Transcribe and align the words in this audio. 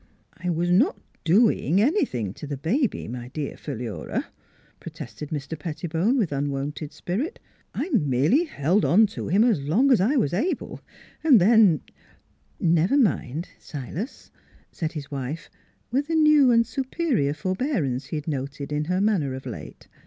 "I 0.43 0.49
was 0.49 0.71
not 0.71 0.99
doing 1.23 1.79
anything 1.79 2.33
to 2.33 2.47
the 2.47 2.57
baby, 2.57 3.07
my 3.07 3.27
dear 3.27 3.55
Philura," 3.55 4.25
protested 4.79 5.29
Mr. 5.29 5.59
Pettibone, 5.59 6.17
with 6.17 6.33
un 6.33 6.49
wonted 6.49 6.91
spirit." 6.91 7.39
I 7.75 7.87
merely 7.91 8.45
held 8.45 8.83
on 8.83 9.05
to 9.13 9.27
him 9.27 9.43
as 9.43 9.61
long 9.61 9.91
as 9.91 10.01
I 10.01 10.15
was 10.15 10.33
able, 10.33 10.81
and 11.23 11.39
then 11.39 11.81
""Never 12.59 12.97
mind, 12.97 13.49
Silas," 13.59 14.31
said 14.71 14.93
his 14.93 15.11
wife, 15.11 15.51
with 15.91 16.07
the 16.07 16.15
new 16.15 16.49
and 16.49 16.65
superior 16.65 17.35
forbearance 17.35 18.07
he 18.07 18.15
had 18.15 18.27
noted 18.27 18.71
in 18.73 18.85
her 18.85 19.01
manner 19.01 19.35
of 19.35 19.45
late. 19.45 19.87